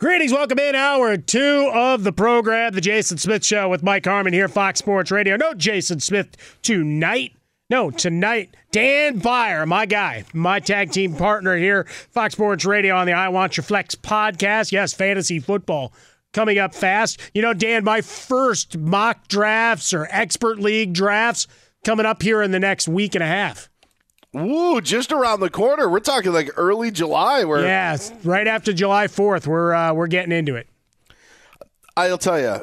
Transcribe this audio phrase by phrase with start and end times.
[0.00, 4.32] Greetings, welcome in hour two of the program, the Jason Smith Show with Mike Harmon
[4.32, 5.36] here, Fox Sports Radio.
[5.36, 7.34] No Jason Smith tonight.
[7.68, 13.06] No, tonight, Dan Beyer, my guy, my tag team partner here, Fox Sports Radio on
[13.06, 14.72] the I Want Your Flex podcast.
[14.72, 15.92] Yes, fantasy football
[16.32, 17.20] coming up fast.
[17.34, 21.46] You know, Dan, my first mock drafts or expert league drafts
[21.84, 23.69] coming up here in the next week and a half.
[24.36, 25.88] Ooh, just around the corner.
[25.88, 27.44] We're talking like early July.
[27.44, 30.68] Where yeah, right after July fourth, we're uh, we're getting into it.
[31.96, 32.62] I'll tell you,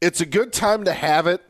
[0.00, 1.42] it's a good time to have it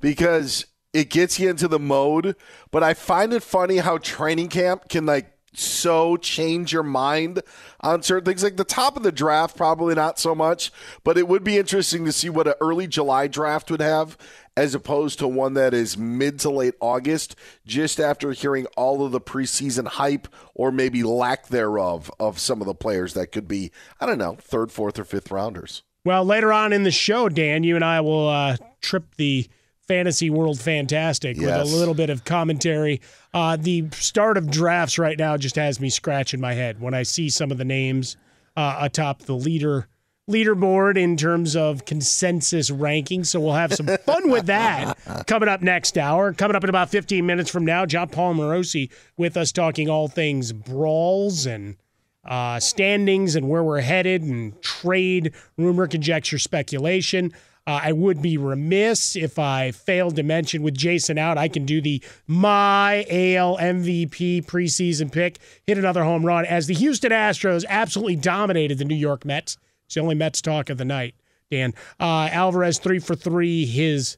[0.00, 2.34] because it gets you into the mode.
[2.72, 7.40] But I find it funny how training camp can like so change your mind
[7.80, 8.42] on certain things.
[8.42, 10.72] Like the top of the draft, probably not so much,
[11.04, 14.18] but it would be interesting to see what an early July draft would have
[14.56, 17.34] as opposed to one that is mid to late August,
[17.66, 22.66] just after hearing all of the preseason hype or maybe lack thereof of some of
[22.66, 23.70] the players that could be,
[24.00, 25.82] I don't know, third, fourth, or fifth rounders.
[26.04, 29.48] Well, later on in the show, Dan, you and I will uh, trip the
[29.88, 31.64] fantasy world fantastic Yes.
[31.64, 33.00] with a little bit of commentary.
[33.32, 37.02] Uh, the start of drafts right now just has me scratching my head when I
[37.02, 38.16] see some of the names
[38.56, 39.88] uh, atop the leader
[40.28, 43.26] leaderboard in terms of consensus rankings.
[43.26, 44.96] So we'll have some fun with that
[45.26, 46.32] coming up next hour.
[46.32, 50.08] Coming up in about 15 minutes from now, John Paul Morosi with us talking all
[50.08, 51.76] things brawls and
[52.24, 57.32] uh, standings and where we're headed and trade, rumor, conjecture, speculation.
[57.66, 61.64] Uh, I would be remiss if I failed to mention with Jason out, I can
[61.64, 67.64] do the my AL MVP preseason pick, hit another home run as the Houston Astros
[67.68, 69.56] absolutely dominated the New York Mets.
[69.86, 71.14] It's the only Mets talk of the night,
[71.50, 71.74] Dan.
[72.00, 74.16] Uh, Alvarez three for three, his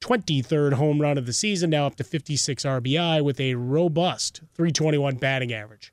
[0.00, 5.16] 23rd home run of the season, now up to 56 RBI with a robust 321
[5.16, 5.92] batting average.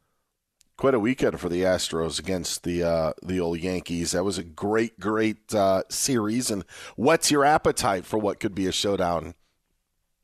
[0.75, 4.11] Quite a weekend for the Astros against the uh, the old Yankees.
[4.11, 6.49] That was a great, great uh, series.
[6.49, 6.65] And
[6.95, 9.35] what's your appetite for what could be a showdown?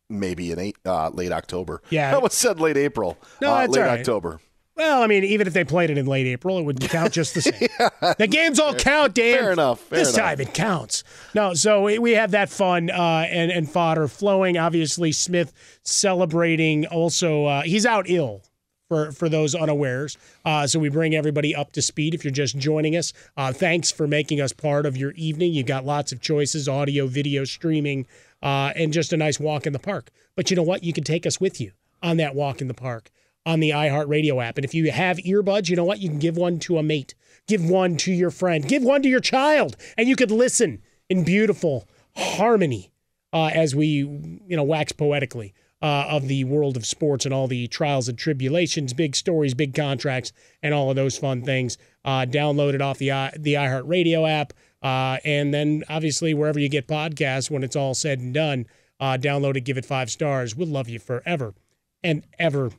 [0.09, 1.81] maybe in eight, uh, late October.
[1.89, 2.09] Yeah.
[2.11, 3.17] I almost said late April.
[3.41, 3.99] No, uh, that's late all right.
[3.99, 4.41] October.
[4.79, 7.33] Well, I mean, even if they played it in late April, it wouldn't count just
[7.35, 7.67] the same.
[8.17, 9.37] The games all count, Dan.
[9.37, 10.25] Fair enough, fair this enough.
[10.25, 11.03] time it counts.
[11.35, 14.57] No, so we- we have that fun uh, and and fodder flowing.
[14.57, 15.51] Obviously, Smith
[15.83, 16.85] celebrating.
[16.87, 18.41] Also, uh, he's out ill.
[18.87, 20.17] For, for those unawares.
[20.43, 23.13] Uh, so we bring everybody up to speed if you're just joining us.
[23.37, 25.53] Uh, thanks for making us part of your evening.
[25.53, 28.07] You've got lots of choices audio, video, streaming,
[28.41, 30.09] uh, and just a nice walk in the park.
[30.35, 30.83] But you know what?
[30.83, 33.11] You can take us with you on that walk in the park
[33.49, 34.57] on the iHeartRadio app.
[34.57, 35.99] And if you have earbuds, you know what?
[35.99, 37.15] You can give one to a mate,
[37.47, 41.23] give one to your friend, give one to your child, and you could listen in
[41.23, 42.91] beautiful harmony
[43.33, 47.47] uh, as we, you know, wax poetically uh, of the world of sports and all
[47.47, 50.31] the trials and tribulations, big stories, big contracts,
[50.61, 51.77] and all of those fun things.
[52.05, 54.53] Uh, download it off the i- the iHeartRadio app,
[54.83, 58.65] uh, and then obviously wherever you get podcasts, when it's all said and done,
[58.99, 60.55] uh, download it, give it five stars.
[60.55, 61.55] We'll love you forever
[62.03, 62.71] and ever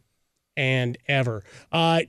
[0.61, 1.43] and ever.
[1.73, 2.03] Uh,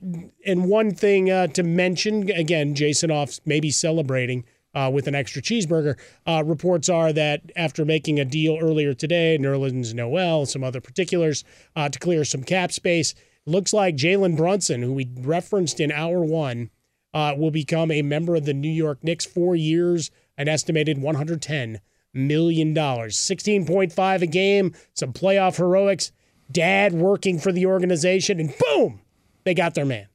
[0.44, 4.44] and one thing uh, to mention again, Jason off maybe celebrating
[4.74, 5.98] uh, with an extra cheeseburger.
[6.26, 11.44] Uh, reports are that after making a deal earlier today, Nerlens Noel, some other particulars
[11.74, 13.14] uh, to clear some cap space,
[13.46, 16.68] looks like Jalen Brunson, who we referenced in hour one,
[17.14, 19.24] uh, will become a member of the New York Knicks.
[19.24, 21.80] Four years, an estimated 110
[22.12, 26.12] million dollars, 16.5 a game, some playoff heroics.
[26.52, 29.00] Dad working for the organization, and boom,
[29.44, 30.08] they got their man.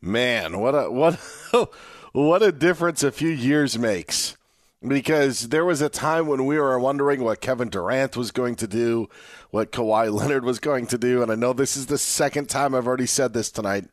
[0.00, 1.14] Man, what a what
[2.12, 4.36] what a difference a few years makes.
[4.84, 8.66] Because there was a time when we were wondering what Kevin Durant was going to
[8.66, 9.08] do,
[9.50, 12.74] what Kawhi Leonard was going to do, and I know this is the second time
[12.74, 13.84] I've already said this tonight.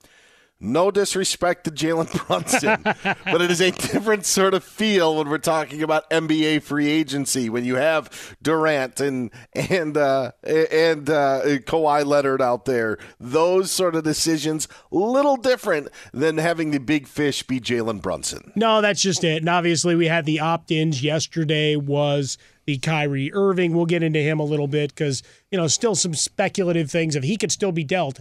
[0.61, 5.37] No disrespect to Jalen Brunson, but it is a different sort of feel when we're
[5.37, 7.49] talking about NBA free agency.
[7.49, 13.95] When you have Durant and and uh, and uh, Kawhi Leonard out there, those sort
[13.95, 18.51] of decisions little different than having the big fish be Jalen Brunson.
[18.55, 19.37] No, that's just it.
[19.37, 21.01] And obviously, we had the opt-ins.
[21.01, 23.73] Yesterday was the Kyrie Irving.
[23.73, 27.23] We'll get into him a little bit because you know still some speculative things if
[27.23, 28.19] he could still be dealt.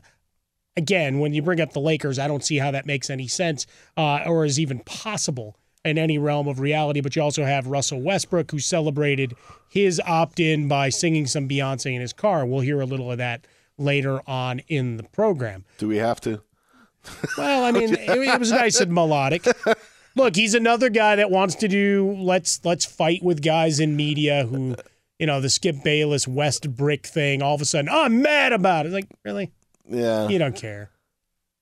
[0.79, 3.67] Again, when you bring up the Lakers, I don't see how that makes any sense
[3.97, 7.01] uh, or is even possible in any realm of reality.
[7.01, 9.35] But you also have Russell Westbrook, who celebrated
[9.69, 12.47] his opt-in by singing some Beyonce in his car.
[12.47, 13.45] We'll hear a little of that
[13.77, 15.65] later on in the program.
[15.79, 16.43] Do we have to?
[17.37, 19.47] Well, I mean, it, was nice and melodic.
[20.15, 24.47] Look, he's another guy that wants to do let's let's fight with guys in media
[24.47, 24.77] who,
[25.19, 27.43] you know, the Skip Bayless Westbrook thing.
[27.43, 28.93] All of a sudden, oh, I'm mad about it.
[28.93, 29.53] Like, really?
[29.89, 30.29] Yeah.
[30.29, 30.91] You don't care.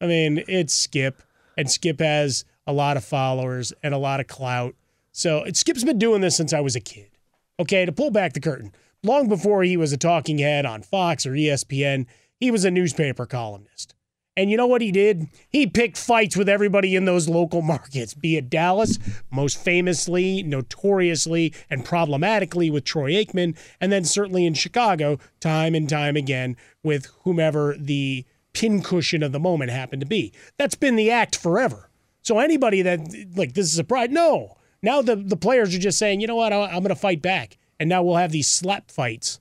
[0.00, 1.22] I mean, it's Skip,
[1.56, 4.74] and Skip has a lot of followers and a lot of clout.
[5.12, 7.10] So Skip's been doing this since I was a kid.
[7.58, 11.24] Okay, to pull back the curtain, long before he was a talking head on Fox
[11.24, 12.06] or ESPN,
[12.38, 13.94] he was a newspaper columnist.
[14.36, 15.28] And you know what he did?
[15.48, 18.98] He picked fights with everybody in those local markets, be it Dallas,
[19.30, 25.88] most famously, notoriously, and problematically with Troy Aikman, and then certainly in Chicago, time and
[25.88, 30.32] time again with whomever the pincushion of the moment happened to be.
[30.58, 31.88] That's been the act forever.
[32.22, 33.00] So anybody that,
[33.36, 34.56] like, this is a pride, no.
[34.82, 37.56] Now the, the players are just saying, you know what, I'm going to fight back.
[37.78, 39.40] And now we'll have these slap fights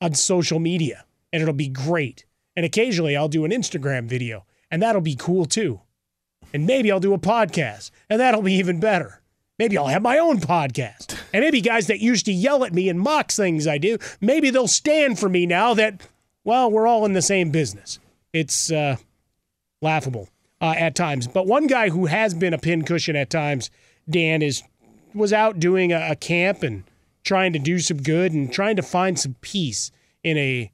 [0.00, 2.24] on social media, and it'll be great.
[2.56, 5.80] And occasionally I'll do an Instagram video, and that'll be cool too.
[6.52, 9.20] And maybe I'll do a podcast, and that'll be even better.
[9.58, 11.18] Maybe I'll have my own podcast.
[11.32, 14.50] And maybe guys that used to yell at me and mock things I do, maybe
[14.50, 16.06] they'll stand for me now that,
[16.44, 17.98] well, we're all in the same business.
[18.32, 18.96] It's uh,
[19.82, 20.28] laughable
[20.60, 21.26] uh, at times.
[21.26, 23.70] But one guy who has been a pincushion at times,
[24.08, 24.62] Dan, is
[25.12, 26.84] was out doing a, a camp and
[27.24, 29.90] trying to do some good and trying to find some peace
[30.22, 30.72] in a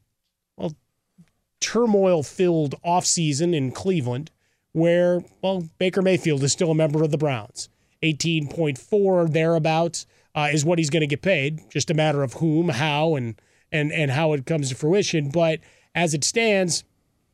[1.60, 4.30] turmoil filled offseason in Cleveland
[4.76, 7.70] where well Baker Mayfield is still a member of the Browns.
[8.02, 11.62] 18.4 thereabouts uh, is what he's going to get paid.
[11.70, 13.40] Just a matter of whom, how, and
[13.72, 15.30] and and how it comes to fruition.
[15.30, 15.60] But
[15.94, 16.84] as it stands,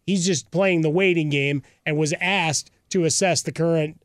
[0.06, 4.00] he's just playing the waiting game and was asked to assess the current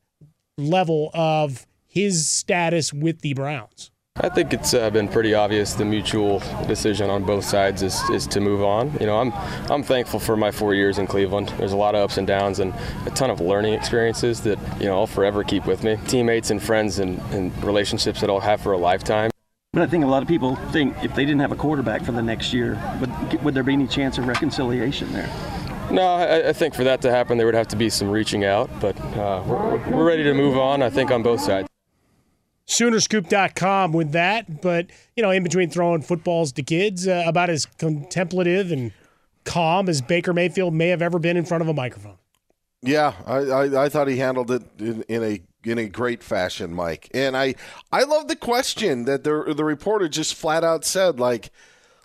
[0.57, 3.91] level of his status with the Browns.
[4.19, 8.25] I think it's uh, been pretty obvious the mutual decision on both sides is, is
[8.27, 8.91] to move on.
[8.99, 9.31] You know, I'm
[9.71, 11.53] I'm thankful for my four years in Cleveland.
[11.57, 12.73] There's a lot of ups and downs and
[13.05, 15.97] a ton of learning experiences that you know I'll forever keep with me.
[16.07, 19.29] Teammates and friends and, and relationships that I'll have for a lifetime.
[19.73, 22.11] But I think a lot of people think if they didn't have a quarterback for
[22.11, 25.29] the next year, would, would there be any chance of reconciliation there?
[25.91, 28.43] No, I, I think for that to happen, there would have to be some reaching
[28.43, 28.69] out.
[28.79, 30.81] But uh, we're, we're ready to move on.
[30.81, 31.67] I think on both sides.
[32.67, 34.61] Soonerscoop.com with that.
[34.61, 38.91] But, you know, in between throwing footballs to kids, uh, about as contemplative and
[39.45, 42.17] calm as Baker Mayfield may have ever been in front of a microphone.
[42.81, 46.73] Yeah, I, I, I thought he handled it in, in, a in a great fashion,
[46.73, 47.09] Mike.
[47.13, 47.55] And I
[47.91, 51.49] I love the question that the the reporter just flat out said, like,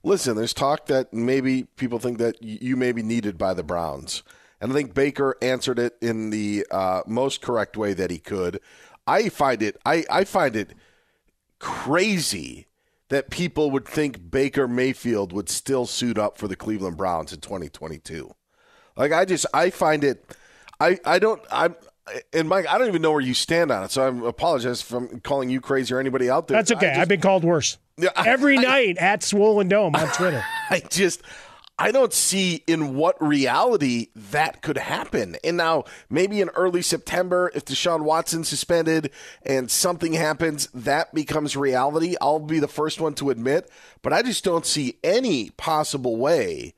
[0.02, 4.22] listen, there's talk that maybe people think that you may be needed by the Browns.
[4.60, 8.60] And I think Baker answered it in the uh, most correct way that he could.
[9.06, 10.74] I find it I, I find it
[11.58, 12.66] crazy
[13.08, 17.40] that people would think Baker Mayfield would still suit up for the Cleveland Browns in
[17.40, 18.34] 2022.
[18.96, 20.36] Like I just I find it
[20.80, 21.76] I I don't I'm
[22.32, 25.06] and Mike, I don't even know where you stand on it, so I apologize for
[25.20, 26.56] calling you crazy or anybody out there.
[26.56, 26.88] That's okay.
[26.88, 27.78] Just, I've been called worse.
[27.96, 30.44] Yeah, Every I, night at Swollen Dome on Twitter.
[30.70, 31.22] I just
[31.78, 35.36] I don't see in what reality that could happen.
[35.42, 39.10] And now, maybe in early September, if Deshaun Watson suspended
[39.44, 42.14] and something happens, that becomes reality.
[42.20, 43.70] I'll be the first one to admit,
[44.02, 46.74] but I just don't see any possible way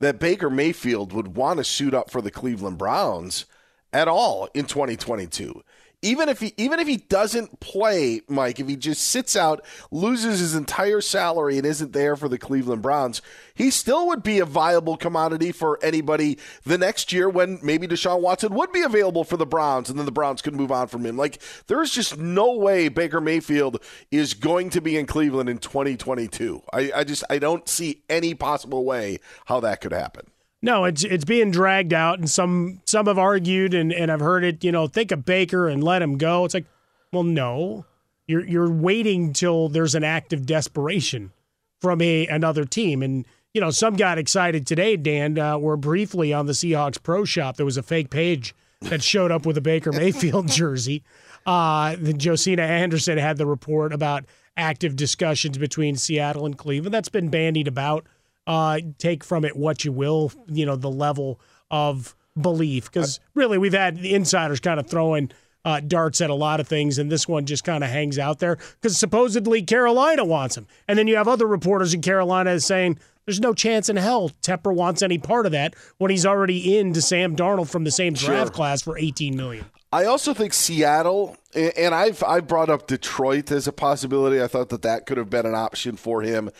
[0.00, 3.44] that Baker Mayfield would want to suit up for the Cleveland Browns
[3.92, 5.62] at all in 2022
[6.02, 10.40] even if he even if he doesn't play, Mike, if he just sits out, loses
[10.40, 13.20] his entire salary and isn't there for the Cleveland Browns,
[13.54, 18.20] he still would be a viable commodity for anybody the next year when maybe Deshaun
[18.20, 21.04] Watson would be available for the Browns and then the Browns could move on from
[21.04, 21.16] him.
[21.16, 26.62] Like there's just no way Baker Mayfield is going to be in Cleveland in 2022.
[26.72, 30.30] I, I just I don't see any possible way how that could happen.
[30.62, 34.44] No, it's it's being dragged out, and some some have argued, and, and I've heard
[34.44, 34.62] it.
[34.62, 36.44] You know, think of Baker and let him go.
[36.44, 36.66] It's like,
[37.12, 37.86] well, no,
[38.26, 41.32] you're you're waiting till there's an act of desperation
[41.80, 44.96] from a another team, and you know, some got excited today.
[44.96, 49.02] Dan, uh, where briefly on the Seahawks Pro Shop, there was a fake page that
[49.02, 51.02] showed up with a Baker Mayfield jersey.
[51.46, 54.24] Uh, Josina Anderson had the report about
[54.56, 56.92] active discussions between Seattle and Cleveland.
[56.92, 58.06] That's been bandied about
[58.50, 61.40] uh, take from it what you will, you know, the level
[61.70, 62.90] of belief.
[62.92, 65.30] Because really, we've had the insiders kind of throwing
[65.64, 68.40] uh, darts at a lot of things, and this one just kind of hangs out
[68.40, 70.66] there because supposedly Carolina wants him.
[70.88, 74.74] And then you have other reporters in Carolina saying there's no chance in hell Tepper
[74.74, 78.14] wants any part of that when he's already in to Sam Darnold from the same
[78.14, 78.50] draft sure.
[78.50, 79.64] class for 18 million.
[79.92, 84.42] I also think Seattle, and I've I brought up Detroit as a possibility.
[84.42, 86.50] I thought that that could have been an option for him.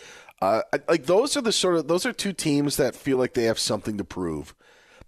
[0.41, 3.43] Uh, like those are the sort of those are two teams that feel like they
[3.43, 4.55] have something to prove.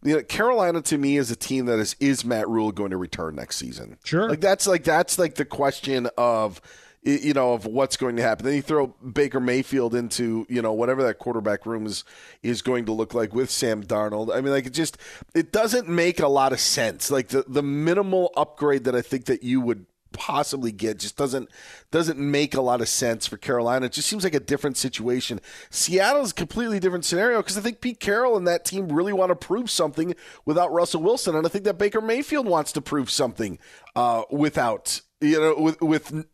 [0.04, 2.98] You know, Carolina to me is a team that is is Matt Rhule going to
[2.98, 3.98] return next season?
[4.04, 4.30] Sure.
[4.30, 6.62] Like that's like that's like the question of
[7.02, 8.46] you know of what's going to happen.
[8.46, 12.04] Then you throw Baker Mayfield into you know whatever that quarterback room is
[12.44, 14.36] is going to look like with Sam Darnold.
[14.36, 14.98] I mean, like it just
[15.34, 17.10] it doesn't make a lot of sense.
[17.10, 21.50] Like the the minimal upgrade that I think that you would possibly get just doesn't
[21.92, 23.88] doesn't make a lot of sense for Carolina.
[23.88, 25.42] It just seems like a different situation.
[25.70, 29.32] Seattle's a completely different scenario because I think Pete Carroll and that team really want
[29.32, 30.16] to prove something
[30.46, 33.60] without Russell Wilson, and I think that Baker Mayfield wants to prove something
[33.96, 36.26] uh, without you know with with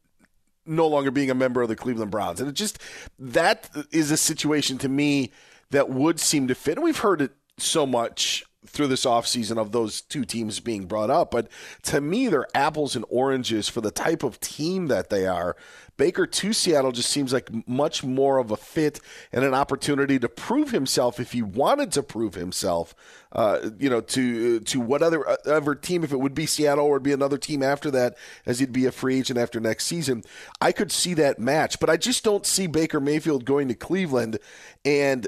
[0.65, 2.79] no longer being a member of the Cleveland Browns, and it just
[3.17, 5.31] that is a situation to me
[5.71, 6.77] that would seem to fit.
[6.77, 11.09] And we've heard it so much through this offseason of those two teams being brought
[11.09, 11.31] up.
[11.31, 11.47] But
[11.83, 15.55] to me, they're apples and oranges for the type of team that they are.
[15.95, 19.01] Baker to Seattle just seems like much more of a fit
[19.33, 22.95] and an opportunity to prove himself if he wanted to prove himself.
[23.31, 26.93] Uh, you know, to to what other other team, if it would be Seattle or
[26.93, 30.23] would be another team after that, as he'd be a free agent after next season.
[30.61, 34.39] I could see that match, but I just don't see Baker Mayfield going to Cleveland
[34.85, 35.27] and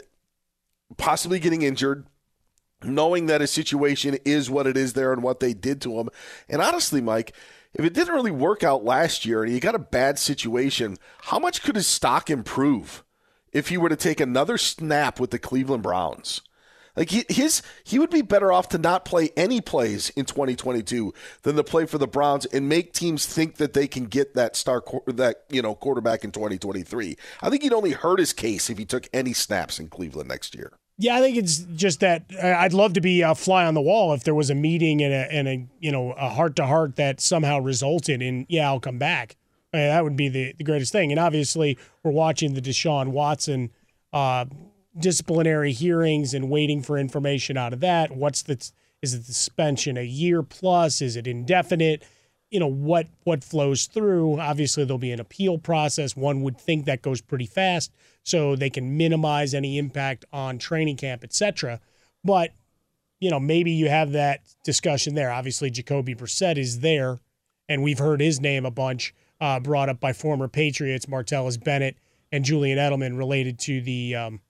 [0.97, 2.05] possibly getting injured
[2.83, 6.09] knowing that his situation is what it is there and what they did to him.
[6.49, 7.33] And honestly, Mike,
[7.73, 11.39] if it didn't really work out last year and he got a bad situation, how
[11.39, 13.03] much could his stock improve
[13.53, 16.41] if he were to take another snap with the Cleveland Browns?
[16.95, 21.13] Like he, his, he would be better off to not play any plays in 2022
[21.43, 24.57] than to play for the Browns and make teams think that they can get that
[24.57, 27.15] star that you know quarterback in 2023.
[27.41, 30.53] I think he'd only hurt his case if he took any snaps in Cleveland next
[30.53, 30.73] year.
[31.01, 33.81] Yeah, I think it's just that uh, I'd love to be a fly on the
[33.81, 36.67] wall if there was a meeting and a, and a you know a heart to
[36.67, 39.35] heart that somehow resulted in yeah I'll come back.
[39.73, 41.11] I mean, that would be the, the greatest thing.
[41.11, 43.71] And obviously we're watching the Deshaun Watson
[44.13, 44.45] uh,
[44.99, 48.11] disciplinary hearings and waiting for information out of that.
[48.11, 48.53] What's the
[49.01, 51.01] is it the suspension a year plus?
[51.01, 52.03] Is it indefinite?
[52.51, 54.39] You know what what flows through.
[54.39, 56.15] Obviously there'll be an appeal process.
[56.15, 57.91] One would think that goes pretty fast
[58.23, 61.79] so they can minimize any impact on training camp, etc.
[62.23, 62.51] But
[63.19, 65.31] you know, maybe you have that discussion there.
[65.31, 67.19] Obviously, Jacoby Brissett is there,
[67.69, 71.95] and we've heard his name a bunch uh, brought up by former Patriots Martellus Bennett
[72.31, 74.41] and Julian Edelman related to the um,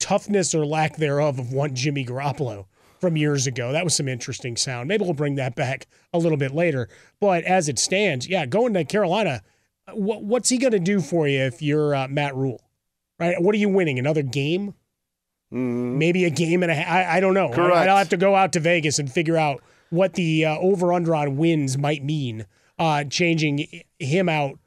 [0.00, 2.66] toughness or lack thereof of one Jimmy Garoppolo
[3.00, 3.72] from years ago.
[3.72, 4.88] That was some interesting sound.
[4.88, 6.88] Maybe we'll bring that back a little bit later.
[7.20, 9.42] But as it stands, yeah, going to Carolina,
[9.92, 12.60] what, what's he going to do for you if you're uh, Matt Rhule?
[13.18, 13.40] Right?
[13.40, 13.98] What are you winning?
[13.98, 14.74] Another game?
[15.52, 15.98] Mm-hmm.
[15.98, 16.88] Maybe a game and a half.
[16.90, 17.50] I, I don't know.
[17.50, 17.76] Correct.
[17.76, 20.92] I, will have to go out to Vegas and figure out what the uh, over
[20.92, 22.46] under on wins might mean.
[22.78, 23.66] Uh, changing
[23.98, 24.58] him out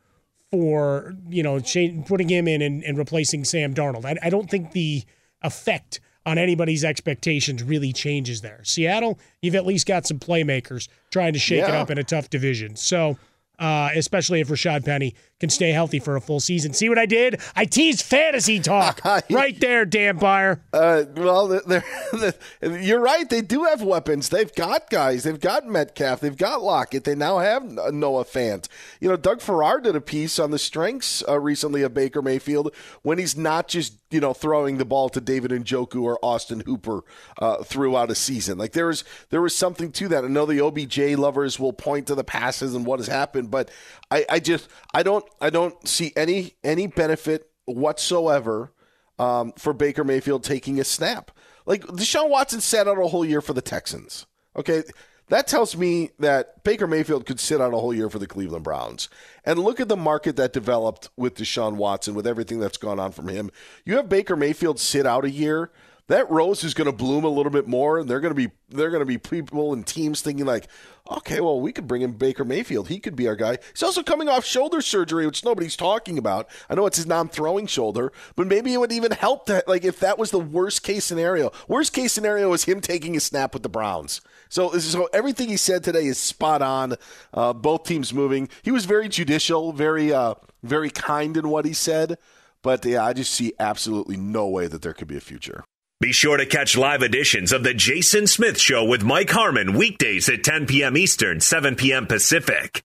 [0.51, 4.05] for you know cha- putting him in and, and replacing Sam Darnold.
[4.05, 5.03] I, I don't think the
[5.41, 8.62] effect on anybody's expectations really changes there.
[8.63, 12.29] Seattle, you've at least got some playmakers trying to shake it up in a tough
[12.29, 12.75] division.
[12.75, 13.17] So,
[13.62, 16.74] uh, especially if Rashad Penny can stay healthy for a full season.
[16.74, 17.39] See what I did?
[17.56, 19.00] I teased fantasy talk
[19.30, 20.63] right there, Dan Beyer.
[20.74, 23.30] Uh, well, they're, they're, you're right.
[23.30, 24.30] They do have weapons.
[24.30, 25.24] They've got guys.
[25.24, 26.22] They've got Metcalf.
[26.22, 27.03] They've got Lockett.
[27.03, 27.63] They now have
[27.94, 28.68] Noah Fant.
[29.00, 32.74] You know, Doug Farrar did a piece on the strengths uh, recently of Baker Mayfield
[33.03, 37.03] when he's not just you know throwing the ball to David Njoku or Austin Hooper
[37.39, 38.58] uh, throughout a season.
[38.58, 40.24] Like there is there is something to that.
[40.24, 43.72] I know the OBJ lovers will point to the passes and what has happened, but
[44.10, 48.72] I, I just I don't I don't see any any benefit whatsoever
[49.20, 51.32] um, for Baker Mayfield taking a snap.
[51.65, 54.25] Like Deshaun Watson sat out a whole year for the Texans.
[54.56, 54.84] Okay.
[55.31, 58.65] That tells me that Baker Mayfield could sit out a whole year for the Cleveland
[58.65, 59.07] Browns.
[59.45, 63.13] And look at the market that developed with Deshaun Watson, with everything that's gone on
[63.13, 63.50] from him.
[63.85, 65.71] You have Baker Mayfield sit out a year.
[66.12, 68.51] That rose is going to bloom a little bit more, and they're going to be
[68.68, 70.68] they're going to be people and teams thinking like,
[71.10, 72.89] okay, well, we could bring in Baker Mayfield.
[72.89, 73.60] He could be our guy.
[73.72, 76.50] He's also coming off shoulder surgery, which nobody's talking about.
[76.70, 79.70] I know it's his non-throwing shoulder, but maybe it would even help that.
[79.70, 81.53] Like if that was the worst case scenario.
[81.70, 84.20] Worst case scenario is him taking a snap with the Browns.
[84.50, 86.96] So, so everything he said today is spot on.
[87.34, 88.50] Uh, both teams moving.
[88.63, 92.18] He was very judicial, very, uh, very kind in what he said.
[92.62, 95.63] But yeah, I just see absolutely no way that there could be a future.
[96.01, 100.27] Be sure to catch live editions of The Jason Smith Show with Mike Harmon weekdays
[100.29, 100.97] at 10 p.m.
[100.97, 102.08] Eastern, 7 p.m.
[102.08, 102.84] Pacific.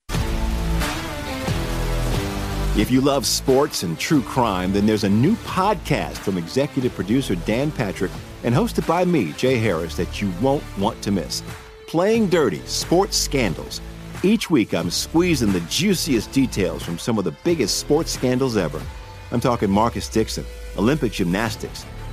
[2.76, 7.36] If you love sports and true crime, then there's a new podcast from executive producer
[7.36, 8.12] Dan Patrick
[8.44, 11.42] and hosted by me, Jay Harris, that you won't want to miss.
[11.86, 13.80] Playing Dirty Sports Scandals.
[14.24, 18.82] Each week, I'm squeezing the juiciest details from some of the biggest sports scandals ever.
[19.32, 20.44] I'm talking Marcus Dixon,
[20.76, 21.86] Olympic gymnastics,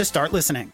[0.00, 0.72] to start listening.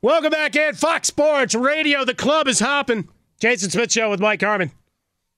[0.00, 2.02] Welcome back in Fox Sports Radio.
[2.06, 3.06] The club is hopping.
[3.38, 4.70] Jason Smith Show with Mike Harmon.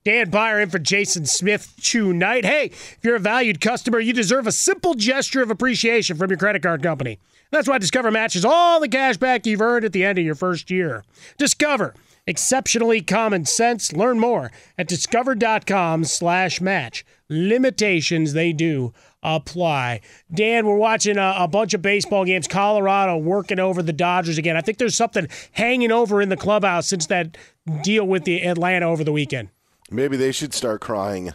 [0.04, 2.44] Dan Beyer in for Jason Smith tonight.
[2.44, 6.38] Hey, if you're a valued customer, you deserve a simple gesture of appreciation from your
[6.38, 7.18] credit card company.
[7.50, 10.36] That's why Discover matches all the cash back you've earned at the end of your
[10.36, 11.02] first year.
[11.36, 11.94] Discover.
[12.28, 13.92] Exceptionally common sense.
[13.92, 17.04] Learn more at discover.com slash match.
[17.28, 18.92] Limitations they do
[19.22, 20.00] apply.
[20.32, 22.48] Dan, we're watching a, a, bunch of baseball games.
[22.48, 24.56] Colorado working over the Dodgers again.
[24.56, 27.36] I think there's something hanging over in the clubhouse since that
[27.82, 29.50] deal with the Atlanta over the weekend.
[29.90, 31.34] Maybe they should start crying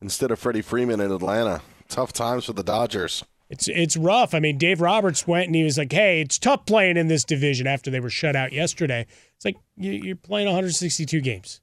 [0.00, 1.62] instead of Freddie Freeman in Atlanta.
[1.88, 3.24] Tough times for the Dodgers.
[3.50, 4.32] It's it's rough.
[4.32, 7.24] I mean, Dave Roberts went and he was like, "Hey, it's tough playing in this
[7.24, 11.60] division after they were shut out yesterday." It's like you're playing 162 games.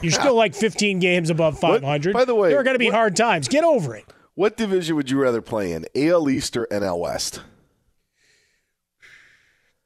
[0.00, 2.14] You're still like 15 games above 500.
[2.14, 3.46] What, by the way, there are going to be what, hard times.
[3.46, 4.06] Get over it.
[4.34, 7.40] What division would you rather play in, AL East or NL West?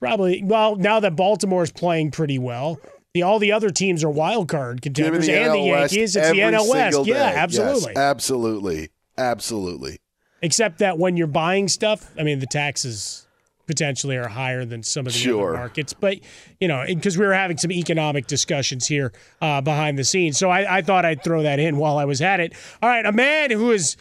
[0.01, 0.43] Probably.
[0.43, 2.81] Well, now that Baltimore's playing pretty well,
[3.15, 6.17] the, all the other teams are wild card contenders, the and NL the Yankees.
[6.17, 7.05] It's the NL West.
[7.05, 7.11] Day.
[7.11, 9.99] Yeah, absolutely, yes, absolutely, absolutely.
[10.41, 13.27] Except that when you're buying stuff, I mean, the taxes
[13.67, 15.51] potentially are higher than some of the sure.
[15.51, 15.93] other markets.
[15.93, 16.21] But
[16.61, 20.49] you know, because we were having some economic discussions here uh, behind the scenes, so
[20.49, 22.55] I, I thought I'd throw that in while I was at it.
[22.83, 23.97] All right, a man who is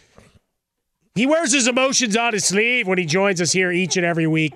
[1.18, 4.28] he wears his emotions on his sleeve when he joins us here each and every
[4.28, 4.54] week.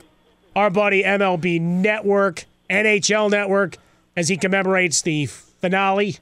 [0.56, 3.78] Our buddy MLB Network, NHL Network,
[4.16, 6.18] as he commemorates the finale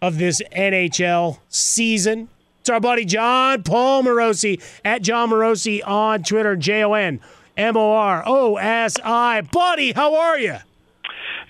[0.00, 2.28] of this NHL season.
[2.60, 7.20] It's our buddy John Paul Morosi at Jon Morosi on Twitter, J O N
[7.56, 9.42] M O R O S I.
[9.42, 10.56] Buddy, how are you?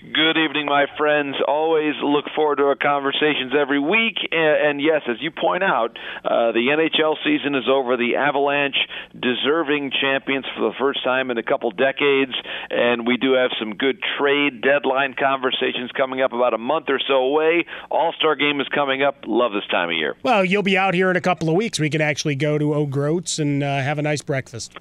[0.01, 1.35] Good evening, my friends.
[1.47, 4.17] Always look forward to our conversations every week.
[4.31, 7.95] And, yes, as you point out, uh, the NHL season is over.
[7.97, 8.75] The Avalanche,
[9.13, 12.33] deserving champions for the first time in a couple decades.
[12.69, 16.99] And we do have some good trade deadline conversations coming up about a month or
[17.07, 17.65] so away.
[17.89, 19.23] All Star game is coming up.
[19.25, 20.15] Love this time of year.
[20.23, 21.79] Well, you'll be out here in a couple of weeks.
[21.79, 24.73] We can actually go to O'Groats and uh, have a nice breakfast.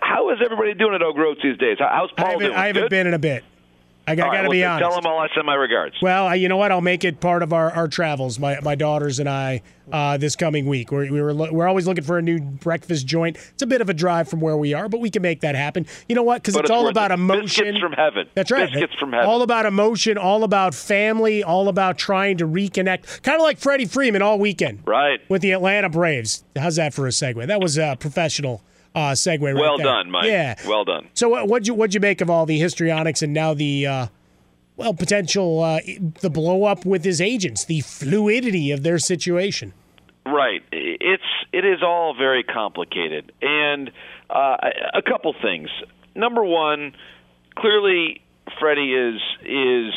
[0.00, 1.78] How is everybody doing at O'Groats these days?
[1.78, 2.58] How's Paul I haven't, doing?
[2.58, 2.90] I haven't Good?
[2.90, 3.44] been in a bit.
[4.10, 4.82] I, got, right, to well, be honest.
[4.82, 5.96] Tell them all I send my regards.
[6.02, 6.72] Well, I, you know what?
[6.72, 8.38] I'll make it part of our, our travels.
[8.38, 10.92] My my daughters and I uh, this coming week.
[10.92, 13.36] We're, we were lo- we're always looking for a new breakfast joint.
[13.36, 15.54] It's a bit of a drive from where we are, but we can make that
[15.54, 15.86] happen.
[16.08, 16.42] You know what?
[16.42, 17.14] Because it's, it's all about it.
[17.14, 17.64] emotion.
[17.64, 18.28] Biscuits from heaven.
[18.34, 18.70] That's right.
[18.70, 19.28] Biscuits from heaven.
[19.28, 20.18] All about emotion.
[20.18, 21.42] All about family.
[21.42, 23.22] All about trying to reconnect.
[23.22, 24.82] Kind of like Freddie Freeman all weekend.
[24.86, 25.20] Right.
[25.28, 26.44] With the Atlanta Braves.
[26.56, 27.46] How's that for a segue?
[27.46, 28.62] That was a professional
[28.94, 29.42] uh, segue.
[29.42, 29.86] Right well there.
[29.86, 30.26] done, Mike.
[30.26, 30.54] Yeah.
[30.66, 31.08] Well done.
[31.14, 34.06] So what what'd you what'd you make of all the histrionics and now the uh,
[34.76, 35.80] well potential uh,
[36.20, 39.72] the blow up with his agents, the fluidity of their situation?
[40.26, 40.62] Right.
[40.72, 41.22] It's
[41.52, 43.90] it is all very complicated, and
[44.28, 44.56] uh,
[44.94, 45.70] a couple things.
[46.14, 46.94] Number one,
[47.56, 48.22] clearly
[48.58, 49.94] Freddie is is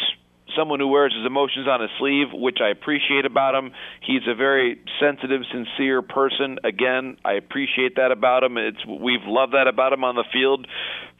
[0.57, 3.71] someone who wears his emotions on his sleeve, which I appreciate about him.
[4.01, 6.59] He's a very sensitive, sincere person.
[6.63, 8.57] Again, I appreciate that about him.
[8.57, 10.67] It's we've loved that about him on the field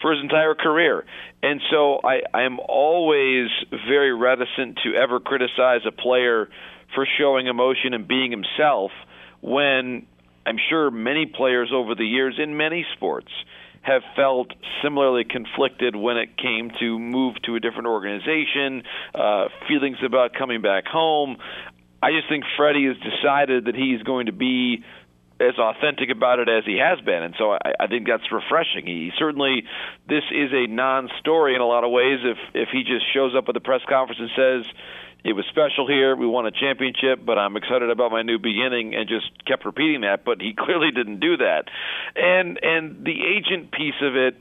[0.02, 1.06] for his entire career.
[1.42, 3.50] And so I I am always
[3.88, 6.50] very reticent to ever criticize a player
[6.96, 8.92] for showing emotion and being himself
[9.42, 10.06] when
[10.46, 13.32] I'm sure many players over the years in many sports
[13.84, 14.48] have felt
[14.82, 20.62] similarly conflicted when it came to move to a different organization, uh, feelings about coming
[20.62, 21.38] back home.
[22.02, 24.84] I just think Freddie has decided that he's going to be
[25.40, 28.86] as authentic about it as he has been, and so I, I think that's refreshing.
[28.86, 29.64] He certainly
[30.08, 32.20] this is a non-story in a lot of ways.
[32.24, 34.74] If if he just shows up at the press conference and says
[35.24, 36.16] it was special here.
[36.16, 40.02] We won a championship, but I'm excited about my new beginning, and just kept repeating
[40.02, 40.26] that.
[40.26, 41.66] But he clearly didn't do that,
[42.16, 44.36] and and the agent piece of it.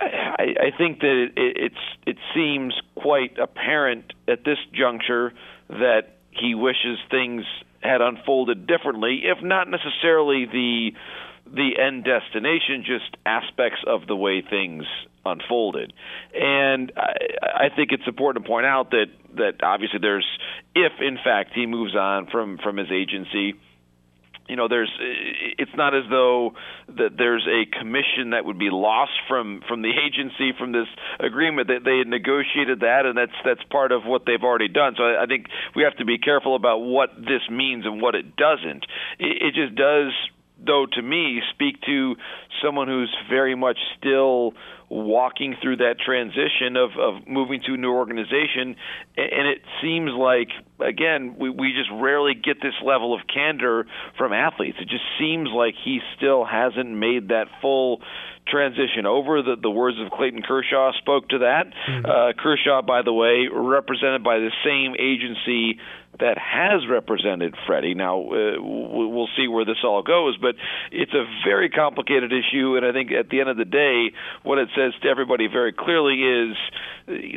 [0.00, 5.32] I, I think that it, it, it's it seems quite apparent at this juncture
[5.68, 7.44] that he wishes things
[7.80, 10.92] had unfolded differently, if not necessarily the
[11.46, 14.84] the end destination, just aspects of the way things
[15.24, 15.92] unfolded.
[16.34, 20.26] And I, I think it's important to point out that that obviously there's
[20.74, 23.54] if in fact he moves on from from his agency
[24.48, 26.54] you know there's it's not as though
[26.88, 30.88] that there's a commission that would be lost from from the agency from this
[31.20, 31.68] agreement.
[31.68, 34.94] That they negotiated that and that's that's part of what they've already done.
[34.96, 38.14] So I, I think we have to be careful about what this means and what
[38.14, 38.84] it doesn't.
[39.18, 40.12] It, it just does
[40.66, 42.16] though to me speak to
[42.62, 44.52] someone who's very much still
[44.88, 48.76] walking through that transition of, of moving to a new organization.
[49.16, 50.48] And it seems like,
[50.80, 53.86] again, we, we just rarely get this level of candor
[54.18, 54.76] from athletes.
[54.80, 58.02] It just seems like he still hasn't made that full
[58.46, 59.40] transition over.
[59.40, 61.72] The, the words of Clayton Kershaw spoke to that.
[61.88, 62.04] Mm-hmm.
[62.04, 65.80] Uh, Kershaw, by the way, represented by the same agency
[66.20, 67.94] that has represented Freddie.
[67.94, 70.54] Now uh, we'll see where this all goes, but
[70.90, 74.58] it's a very complicated issue, and I think at the end of the day, what
[74.58, 76.56] it says to everybody very clearly is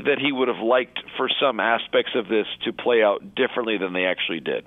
[0.06, 3.94] that he would have liked for some aspects of this to play out differently than
[3.94, 4.66] they actually did.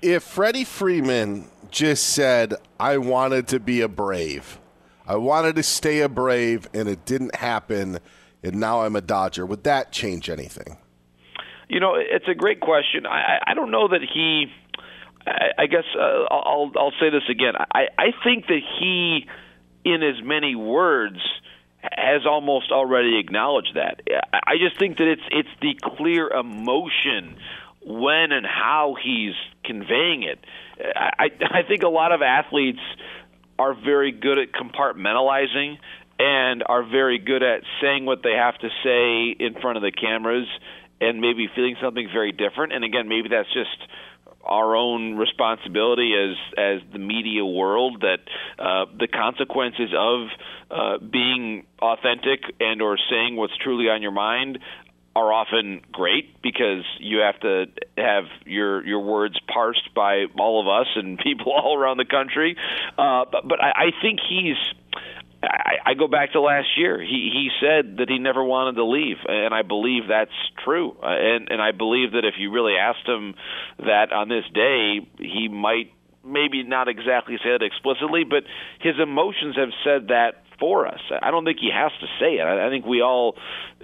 [0.00, 4.60] If Freddie Freeman just said, "I wanted to be a Brave,"
[5.06, 7.98] I wanted to stay a Brave, and it didn't happen,
[8.42, 10.76] and now I'm a Dodger, would that change anything?
[11.68, 13.06] You know, it's a great question.
[13.06, 14.46] I, I don't know that he.
[15.26, 17.54] I, I guess uh, I'll I'll say this again.
[17.56, 19.26] I I think that he,
[19.84, 21.18] in as many words,
[21.82, 24.00] has almost already acknowledged that.
[24.32, 27.36] I just think that it's it's the clear emotion
[27.84, 30.38] when and how he's conveying it.
[30.96, 32.80] I I think a lot of athletes
[33.58, 35.78] are very good at compartmentalizing
[36.18, 39.92] and are very good at saying what they have to say in front of the
[39.92, 40.48] cameras
[41.00, 42.72] and maybe feeling something very different.
[42.72, 43.90] And again, maybe that's just
[44.44, 48.20] our own responsibility as as the media world that
[48.58, 50.28] uh, the consequences of
[50.70, 54.58] uh, being authentic and or saying what's truly on your mind
[55.14, 60.68] are often great because you have to have your your words parsed by all of
[60.68, 62.56] us and people all around the country.
[62.96, 64.56] Uh, but but I, I think he's
[65.42, 67.00] I, I go back to last year.
[67.00, 70.30] He he said that he never wanted to leave, and I believe that's
[70.64, 70.96] true.
[71.02, 73.34] Uh, and and I believe that if you really asked him
[73.78, 75.92] that on this day, he might
[76.24, 78.44] maybe not exactly say it explicitly, but
[78.80, 81.00] his emotions have said that for us.
[81.22, 82.42] I don't think he has to say it.
[82.42, 83.36] I, I think we all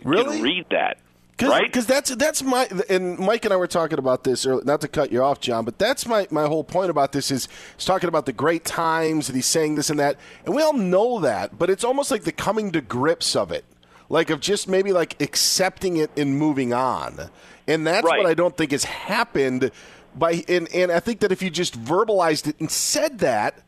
[0.02, 0.24] really?
[0.24, 0.98] can read that.
[1.36, 1.66] Cause, right?
[1.66, 4.46] Because that's that's my and Mike and I were talking about this.
[4.46, 7.32] Earlier, not to cut you off, John, but that's my my whole point about this
[7.32, 10.16] is he's talking about the great times and he's saying this and that,
[10.46, 13.64] and we all know that, but it's almost like the coming to grips of it,
[14.08, 17.30] like of just maybe like accepting it and moving on,
[17.66, 18.18] and that's right.
[18.18, 19.72] what I don't think has happened.
[20.14, 23.58] By and and I think that if you just verbalized it and said that,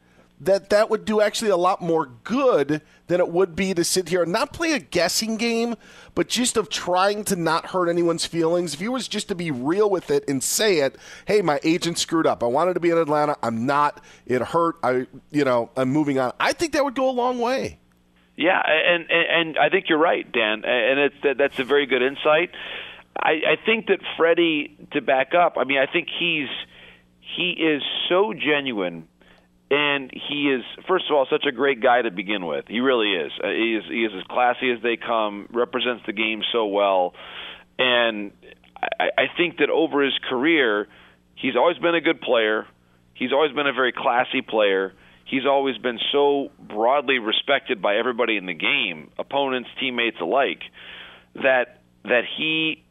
[0.40, 4.08] that that would do actually a lot more good than it would be to sit
[4.08, 5.76] here and not play a guessing game,
[6.14, 8.74] but just of trying to not hurt anyone's feelings.
[8.74, 10.96] If you was just to be real with it and say it,
[11.26, 12.42] hey, my agent screwed up.
[12.42, 13.36] I wanted to be in Atlanta.
[13.42, 14.02] I'm not.
[14.26, 14.76] It hurt.
[14.82, 16.32] I, you know, I'm moving on.
[16.38, 17.78] I think that would go a long way.
[18.36, 22.02] Yeah, and and, and I think you're right, Dan, and it's that's a very good
[22.02, 22.50] insight.
[23.18, 26.48] I, I think that Freddie, to back up, I mean, I think he's
[27.34, 29.08] he is so genuine
[29.70, 32.66] and he is first of all such a great guy to begin with.
[32.68, 33.32] He really is.
[33.42, 35.48] Uh, he is he is as classy as they come.
[35.52, 37.14] Represents the game so well,
[37.78, 38.32] and
[38.76, 40.86] I, I think that over his career,
[41.34, 42.66] he's always been a good player.
[43.14, 44.92] He's always been a very classy player.
[45.24, 50.60] He's always been so broadly respected by everybody in the game, opponents, teammates alike,
[51.34, 52.84] that that he,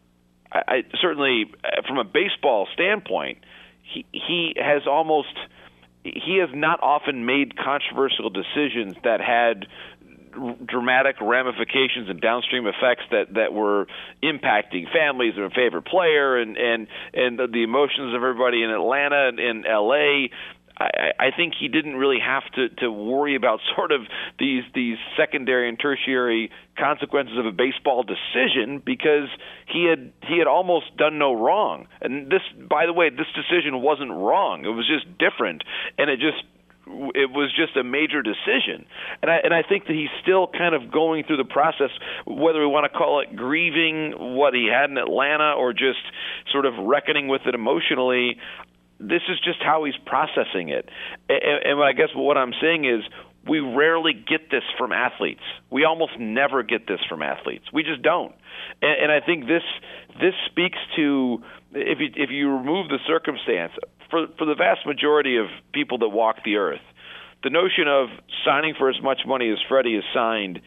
[0.52, 3.38] I, I certainly uh, from a baseball standpoint,
[3.82, 5.38] he he has almost
[6.06, 9.66] he has not often made controversial decisions that had
[10.66, 13.88] dramatic ramifications and downstream effects that that were
[14.22, 19.30] impacting families and a favorite player and and and the emotions of everybody in Atlanta
[19.30, 20.28] and in LA
[20.78, 24.02] I, I think he didn't really have to, to worry about sort of
[24.40, 29.30] these these secondary and tertiary consequences of a baseball decision because
[29.68, 31.88] he had he had almost done no wrong.
[32.02, 34.66] And this, by the way, this decision wasn't wrong.
[34.66, 35.64] It was just different,
[35.98, 36.44] and it just
[36.88, 38.86] it was just a major decision,
[39.22, 41.90] and I and I think that he's still kind of going through the process,
[42.26, 46.04] whether we want to call it grieving what he had in Atlanta or just
[46.52, 48.38] sort of reckoning with it emotionally
[49.00, 50.90] this is just how he's processing it.
[51.30, 53.02] And, and I guess what I'm saying is
[53.48, 55.42] we rarely get this from athletes.
[55.70, 57.66] We almost never get this from athletes.
[57.72, 58.34] We just don't.
[58.82, 59.64] And, and I think this
[60.20, 63.74] this speaks to if you if you remove the circumstance
[64.10, 66.82] for for the vast majority of people that walk the earth,
[67.44, 68.10] the notion of
[68.44, 70.62] signing for as much money as Freddie has signed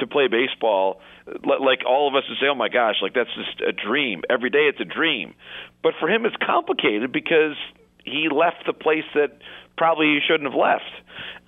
[0.00, 1.00] to play baseball,
[1.44, 4.50] like all of us would say, "Oh my gosh, like that's just a dream." Every
[4.50, 5.34] day it's a dream,
[5.82, 7.56] but for him it's complicated because
[8.04, 9.38] he left the place that
[9.78, 10.90] probably he shouldn't have left.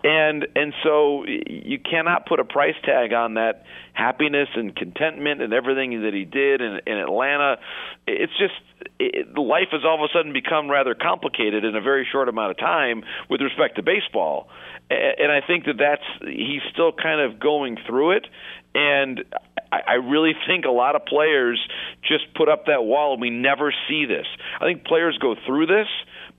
[0.03, 5.53] And and so you cannot put a price tag on that happiness and contentment and
[5.53, 7.59] everything that he did in, in Atlanta.
[8.07, 8.55] It's just
[8.99, 12.53] it, life has all of a sudden become rather complicated in a very short amount
[12.53, 14.49] of time with respect to baseball.
[14.89, 18.27] And I think that that's he's still kind of going through it.
[18.75, 19.23] And
[19.71, 21.61] I really think a lot of players
[22.03, 24.27] just put up that wall and we never see this.
[24.61, 25.87] I think players go through this,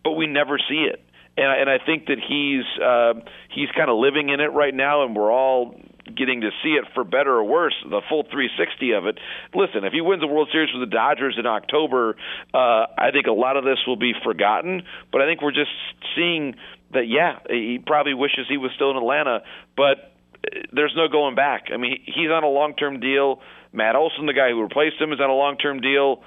[0.04, 1.02] but we never see it
[1.38, 3.14] and and I think that he's uh,
[3.50, 5.76] he's kind of living in it right now, and we're all
[6.16, 9.20] getting to see it for better or worse, the full 360 of it.
[9.54, 12.16] Listen, if he wins the World Series with the Dodgers in October,
[12.54, 14.84] uh, I think a lot of this will be forgotten.
[15.12, 15.72] But I think we're just
[16.16, 16.56] seeing
[16.94, 19.42] that, yeah, he probably wishes he was still in Atlanta,
[19.78, 20.14] but
[20.44, 21.66] uh, there's no going back.
[21.74, 23.42] I mean, he's on a long-term deal.
[23.74, 26.24] Matt Olson, the guy who replaced him, is on a long-term deal.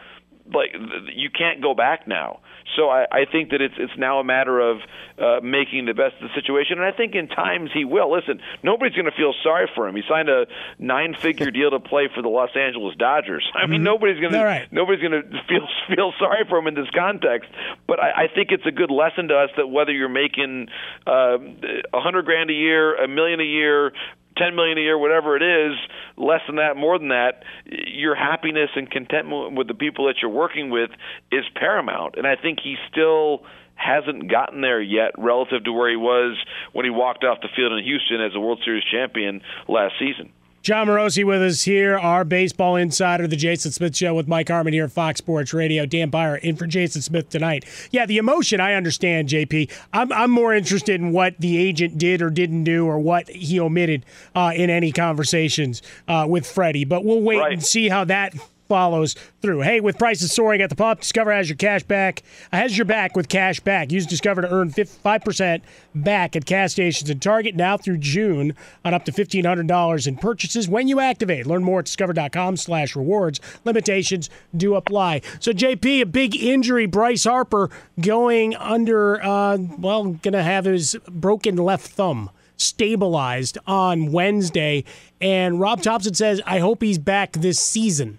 [0.52, 0.74] Like
[1.14, 2.40] you can't go back now.
[2.76, 4.78] So I, I think that it's it's now a matter of
[5.18, 8.12] uh, making the best of the situation, and I think in times he will.
[8.12, 9.94] Listen, nobody's going to feel sorry for him.
[9.94, 10.46] He signed a
[10.78, 13.48] nine-figure deal to play for the Los Angeles Dodgers.
[13.54, 13.84] I mean, mm-hmm.
[13.84, 14.68] nobody's going right.
[14.68, 17.50] to nobody's going to feel feel sorry for him in this context.
[17.86, 20.68] But I, I think it's a good lesson to us that whether you're making
[21.06, 23.92] uh, a uh, hundred grand a year, a million a year,
[24.36, 25.76] ten million a year, whatever it is,
[26.16, 30.30] less than that, more than that, your happiness and contentment with the people that you're
[30.30, 30.90] working with
[31.30, 32.16] is paramount.
[32.16, 33.44] And I think he still
[33.76, 36.36] hasn't gotten there yet relative to where he was
[36.72, 40.32] when he walked off the field in Houston as a World Series champion last season.
[40.64, 44.72] Jon Morosi with us here, our baseball insider, the Jason Smith Show with Mike Harmon
[44.72, 45.84] here at Fox Sports Radio.
[45.84, 47.66] Dan Beyer in for Jason Smith tonight.
[47.90, 49.70] Yeah, the emotion, I understand, JP.
[49.92, 53.60] I'm, I'm more interested in what the agent did or didn't do or what he
[53.60, 56.86] omitted uh, in any conversations uh, with Freddie.
[56.86, 57.52] But we'll wait right.
[57.52, 58.34] and see how that
[58.68, 59.60] follows through.
[59.60, 62.22] Hey, with prices soaring at the pump, Discover has your cash back,
[62.52, 63.92] has your back with cash back.
[63.92, 65.62] Use Discover to earn 5%
[65.94, 70.68] back at gas stations and Target now through June on up to $1,500 in purchases
[70.68, 71.46] when you activate.
[71.46, 73.40] Learn more at discover.com slash rewards.
[73.64, 75.20] Limitations do apply.
[75.40, 76.86] So, JP, a big injury.
[76.86, 84.12] Bryce Harper going under, uh, well, going to have his broken left thumb stabilized on
[84.12, 84.84] Wednesday.
[85.20, 88.18] And Rob Thomson says, I hope he's back this season.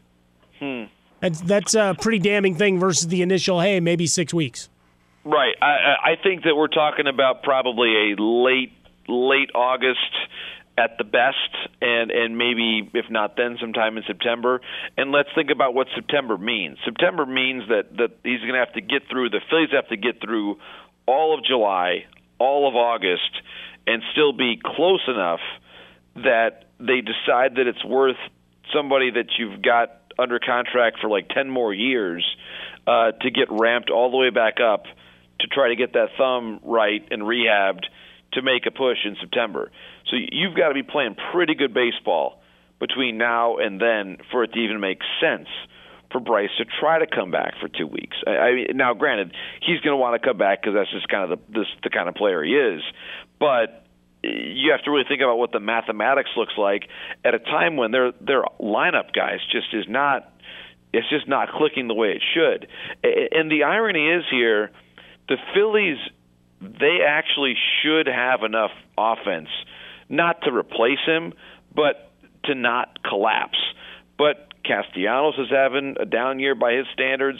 [0.65, 0.83] Hmm.
[1.19, 3.61] That's that's a pretty damning thing versus the initial.
[3.61, 4.69] Hey, maybe six weeks.
[5.23, 5.55] Right.
[5.61, 5.65] I,
[6.03, 8.73] I think that we're talking about probably a late
[9.07, 9.99] late August
[10.77, 11.37] at the best,
[11.81, 14.61] and and maybe if not then, sometime in September.
[14.97, 16.77] And let's think about what September means.
[16.83, 19.29] September means that that he's going to have to get through.
[19.29, 20.57] The Phillies have to get through
[21.07, 22.05] all of July,
[22.39, 23.31] all of August,
[23.87, 25.41] and still be close enough
[26.15, 28.17] that they decide that it's worth
[28.73, 32.25] somebody that you've got under contract for like 10 more years
[32.87, 34.83] uh, to get ramped all the way back up
[35.39, 37.85] to try to get that thumb right and rehabbed
[38.33, 39.71] to make a push in September.
[40.09, 42.41] So you've got to be playing pretty good baseball
[42.79, 45.47] between now and then for it to even make sense
[46.11, 48.15] for Bryce to try to come back for two weeks.
[48.27, 51.31] I, I now, granted, he's going to want to come back because that's just kind
[51.31, 52.81] of the this, the kind of player he is.
[53.39, 53.84] But
[54.25, 56.83] you have to really think about what the mathematics looks like
[57.23, 60.31] at a time when their their lineup guys just is not
[60.93, 62.67] it's just not clicking the way it should.
[63.03, 64.71] And the irony is here,
[65.27, 65.97] the Phillies
[66.61, 69.49] they actually should have enough offense
[70.09, 71.33] not to replace him,
[71.73, 72.11] but
[72.45, 73.57] to not collapse.
[74.17, 77.39] But Castellanos is having a down year by his standards.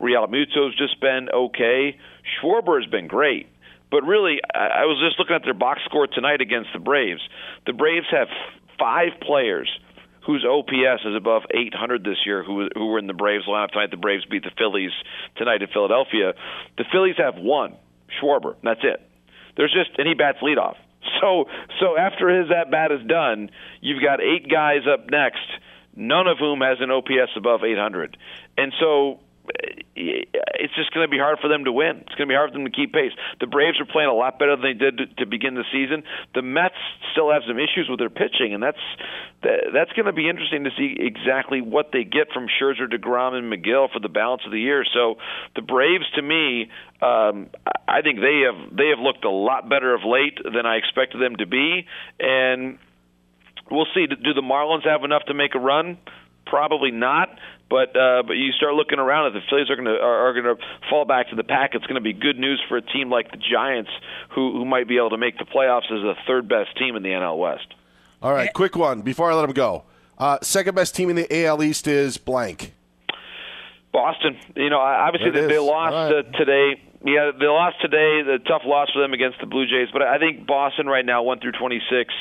[0.00, 1.98] Realmuto's just been okay.
[2.40, 3.48] Schwarber has been great.
[3.90, 7.20] But really, I was just looking at their box score tonight against the Braves.
[7.66, 8.28] The Braves have
[8.78, 9.68] five players
[10.26, 13.92] whose OPS is above 800 this year, who who were in the Braves lineup tonight.
[13.92, 14.90] The Braves beat the Phillies
[15.36, 16.34] tonight in Philadelphia.
[16.76, 17.76] The Phillies have one,
[18.20, 18.56] Schwarber.
[18.62, 19.00] That's it.
[19.56, 20.76] There's just and he bats leadoff.
[21.20, 21.46] So
[21.78, 25.46] so after his at bat is done, you've got eight guys up next,
[25.94, 28.16] none of whom has an OPS above 800.
[28.58, 29.20] And so
[29.96, 32.04] it's just going to be hard for them to win.
[32.04, 33.12] It's going to be hard for them to keep pace.
[33.40, 36.04] The Braves are playing a lot better than they did to, begin the season.
[36.34, 36.76] The Mets
[37.12, 38.82] still have some issues with their pitching, and that's
[39.42, 43.52] that's going to be interesting to see exactly what they get from Scherzer, Degrom, and
[43.52, 44.84] Megill for the balance of the year.
[44.92, 45.16] So
[45.54, 46.68] the Braves, to me,
[47.00, 47.48] um,
[47.86, 51.20] I think they have they have looked a lot better of late than I expected
[51.20, 51.86] them to be,
[52.20, 52.78] and
[53.70, 54.06] we'll see.
[54.06, 55.98] Do the Marlins have enough to make a run?
[56.46, 57.28] Probably not.
[57.68, 60.40] But uh, but you start looking around, if the Phillies are going to are, are
[60.40, 62.82] going to fall back to the pack, it's going to be good news for a
[62.82, 63.90] team like the Giants,
[64.30, 67.02] who who might be able to make the playoffs as the third best team in
[67.02, 67.66] the NL West.
[68.22, 69.82] All right, quick one before I let them go.
[70.16, 72.72] Uh, second best team in the AL East is blank.
[73.92, 74.38] Boston.
[74.54, 76.24] You know, obviously they, they, lost right.
[76.24, 76.80] uh, today.
[77.06, 78.22] Yeah, they lost today.
[78.26, 81.22] The tough loss for them against the Blue Jays, but I think Boston right now,
[81.22, 82.12] one through twenty-six,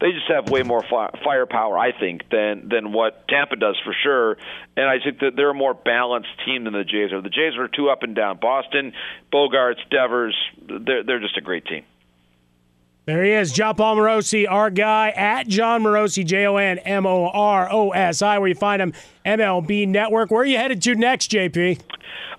[0.00, 3.94] they just have way more fi- firepower, I think, than than what Tampa does for
[4.02, 4.36] sure.
[4.76, 7.20] And I think that they're a more balanced team than the Jays are.
[7.20, 8.38] The Jays are too up and down.
[8.40, 8.92] Boston,
[9.32, 11.84] Bogaerts, Devers, they're they're just a great team.
[13.06, 17.04] There he is, Jon Paul Morosi, our guy at Jon Morosi, J O N M
[17.04, 18.94] O R O S I, where you find him,
[19.26, 20.30] MLB Network.
[20.30, 21.82] Where are you headed to next, JP?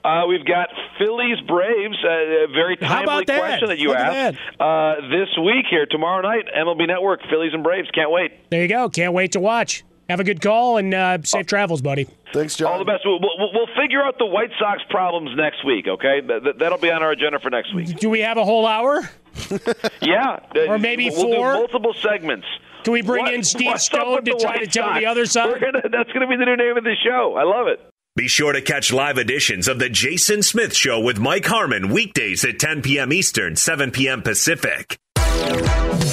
[0.03, 1.97] Uh, we've got Phillies Braves.
[2.03, 3.39] Uh, a very timely that?
[3.39, 4.39] question that you Look asked.
[4.59, 7.89] Uh, this week here, tomorrow night, MLB Network, Phillies and Braves.
[7.91, 8.31] Can't wait.
[8.49, 8.89] There you go.
[8.89, 9.83] Can't wait to watch.
[10.09, 12.07] Have a good call and uh, safe travels, buddy.
[12.33, 12.73] Thanks, John.
[12.73, 13.03] All the best.
[13.05, 16.21] We'll, we'll, we'll figure out the White Sox problems next week, okay?
[16.21, 17.97] That, that'll be on our agenda for next week.
[17.99, 19.09] Do we have a whole hour?
[20.01, 20.39] yeah.
[20.67, 21.53] Or maybe we'll four?
[21.53, 22.45] do multiple segments.
[22.83, 24.99] Can we bring What- in Steve what's Stone to try to tell Sox?
[24.99, 25.47] the other side?
[25.49, 27.35] We're gonna, that's going to be the new name of the show.
[27.37, 27.79] I love it.
[28.15, 32.45] Be sure to catch live editions of The Jason Smith Show with Mike Harmon weekdays
[32.45, 33.11] at 10 p.m.
[33.11, 34.21] Eastern, 7 p.m.
[34.21, 34.97] Pacific.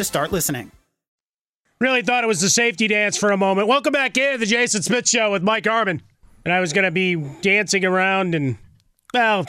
[0.00, 0.72] to start listening.
[1.78, 3.68] Really thought it was the safety dance for a moment.
[3.68, 6.00] Welcome back in the Jason Smith Show with Mike Harmon.
[6.42, 8.56] And I was going to be dancing around, and,
[9.12, 9.44] well,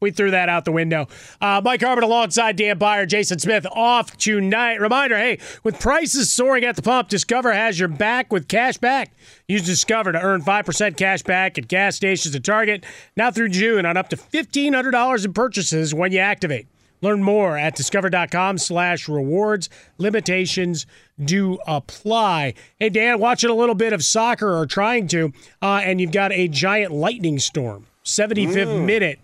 [0.00, 1.08] we threw that out the window.
[1.40, 4.78] Uh, Mike Harmon alongside Dan Beyer, Jason Smith off tonight.
[4.78, 9.10] Reminder hey, with prices soaring at the pump, Discover has your back with cash back.
[9.48, 12.84] Use Discover to earn 5% cash back at gas stations at Target
[13.16, 16.66] now through June on up to $1,500 in purchases when you activate.
[17.04, 19.68] Learn more at discover.com slash rewards.
[19.98, 20.86] Limitations
[21.22, 22.54] do apply.
[22.80, 25.30] Hey, Dan, watching a little bit of soccer or trying to,
[25.60, 27.86] uh, and you've got a giant lightning storm.
[28.04, 28.84] 75th Mm.
[28.86, 29.18] minute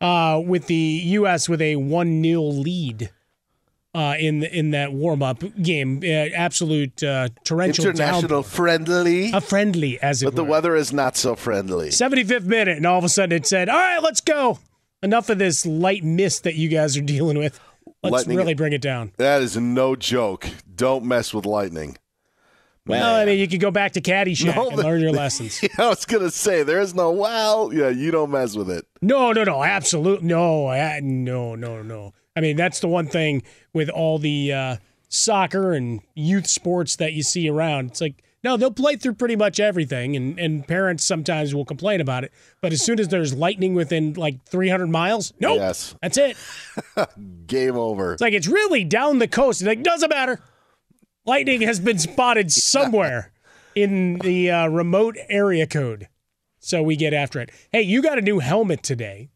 [0.00, 0.74] uh, with the
[1.18, 1.46] U.S.
[1.46, 3.10] with a 1 0 lead.
[3.96, 8.42] Uh, in in that warm up game, uh, absolute uh, torrential International downpour.
[8.42, 9.30] friendly.
[9.30, 11.90] a friendly as it But the weather is not so friendly.
[11.90, 14.58] 75th minute, and all of a sudden it said, "All right, let's go."
[15.04, 17.60] Enough of this light mist that you guys are dealing with.
[18.02, 19.12] Let's Lightning- really bring it down.
[19.18, 20.48] That is no joke.
[20.74, 21.96] Don't mess with lightning.
[22.86, 25.62] Well, I mean, you could go back to Caddyshack No, and learn your lessons.
[25.62, 27.72] Yeah, I was gonna say there is no well.
[27.72, 28.86] Yeah, you don't mess with it.
[29.00, 32.12] No, no, no, absolutely no, I, no, no, no.
[32.36, 33.42] I mean, that's the one thing
[33.72, 34.76] with all the uh,
[35.08, 37.90] soccer and youth sports that you see around.
[37.92, 42.00] It's like no, they'll play through pretty much everything, and and parents sometimes will complain
[42.00, 42.32] about it.
[42.60, 45.94] But as soon as there's lightning within like 300 miles, nope, Yes.
[46.02, 46.36] that's it.
[47.46, 48.12] Game over.
[48.12, 49.60] It's like it's really down the coast.
[49.62, 50.40] It's like doesn't matter.
[51.26, 53.32] Lightning has been spotted somewhere
[53.74, 56.08] in the uh, remote area code,
[56.60, 57.50] so we get after it.
[57.72, 59.30] Hey, you got a new helmet today.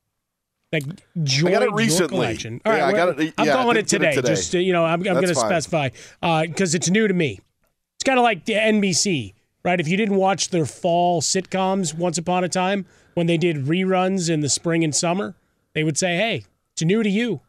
[0.71, 0.85] Like
[1.25, 2.09] joined got it recently.
[2.09, 2.61] collection.
[2.67, 4.15] All Yeah, right, I got it- I'm I calling it get it today.
[4.17, 4.29] today.
[4.29, 5.89] Just uh, you know, I'm, I'm going to specify
[6.21, 7.41] because it's new to me.
[7.99, 9.35] It's kind of like the NBC,
[9.65, 9.81] right?
[9.81, 14.31] If you didn't watch their fall sitcoms once upon a time when they did reruns
[14.31, 15.35] in the spring and summer,
[15.75, 17.41] they would say, "Hey, it's new to you."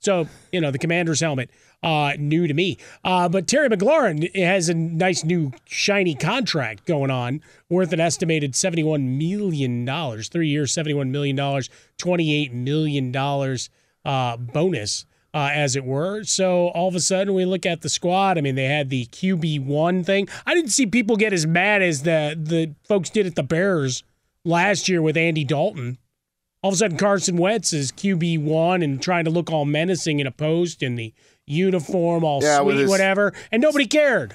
[0.00, 1.50] So, you know, the commander's helmet,
[1.82, 2.76] uh, new to me.
[3.02, 8.52] Uh, but Terry McLaurin has a nice new shiny contract going on worth an estimated
[8.52, 9.86] $71 million.
[10.22, 13.16] Three years, $71 million, $28 million
[14.04, 16.24] uh, bonus, uh, as it were.
[16.24, 18.38] So all of a sudden we look at the squad.
[18.38, 20.28] I mean, they had the QB1 thing.
[20.46, 24.02] I didn't see people get as mad as the, the folks did at the Bears
[24.44, 25.98] last year with Andy Dalton
[26.62, 30.18] all of a sudden Carson Wentz is QB one and trying to look all menacing
[30.18, 31.14] in a post in the
[31.46, 34.34] uniform, all Yeah, sweet, his- whatever, and nobody cared.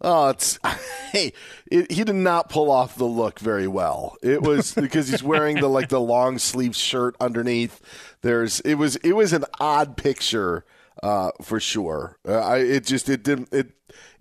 [0.00, 0.58] Oh, it's
[1.12, 1.32] hey,
[1.70, 4.16] it, he did not pull off the look very well.
[4.22, 7.80] It was because he's wearing the like the long sleeve shirt underneath.
[8.26, 10.64] There's it was it was an odd picture
[11.00, 12.18] uh, for sure.
[12.26, 13.70] Uh, I it just it didn't it.